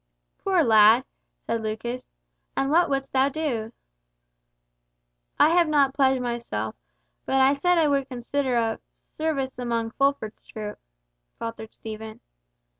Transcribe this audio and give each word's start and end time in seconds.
"Poor 0.39 0.63
lad!" 0.63 1.05
said 1.45 1.61
Lucas; 1.61 2.07
"and 2.57 2.71
what 2.71 2.89
wouldst 2.89 3.13
thou 3.13 3.29
do?" 3.29 3.71
"I 5.39 5.49
have 5.49 5.67
not 5.67 5.93
pledged 5.93 6.23
myself—but 6.23 7.35
I 7.39 7.53
said 7.53 7.77
I 7.77 7.87
would 7.87 8.09
consider 8.09 8.57
of—service 8.57 9.59
among 9.59 9.91
Fulford's 9.91 10.43
troop," 10.43 10.79
faltered 11.37 11.71
Stephen. 11.71 12.19